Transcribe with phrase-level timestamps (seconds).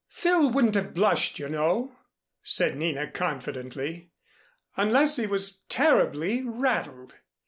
[0.09, 1.95] "Phil wouldn't have blushed you know,"
[2.41, 4.09] said Nina confidently,
[4.75, 7.19] "unless he was terribly rattled.